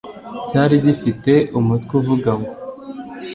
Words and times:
cyari 0.49 0.75
gifite 0.85 1.33
umutwe 1.59 1.91
uvuga 1.99 2.31
ngo 2.39 2.51